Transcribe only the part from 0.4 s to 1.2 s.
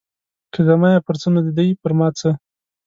که زما یې پر